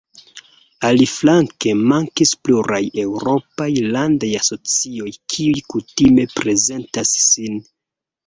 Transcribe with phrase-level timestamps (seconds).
[0.87, 3.67] Aliflanke mankis pluraj eŭropaj
[3.97, 7.63] landaj asocioj, kiuj kutime prezentas sin.